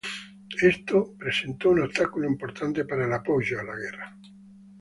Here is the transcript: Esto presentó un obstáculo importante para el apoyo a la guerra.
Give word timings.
Esto 0.63 1.13
presentó 1.19 1.69
un 1.69 1.83
obstáculo 1.83 2.27
importante 2.27 2.85
para 2.85 3.05
el 3.05 3.13
apoyo 3.13 3.59
a 3.59 3.63
la 3.63 3.75
guerra. 3.77 4.17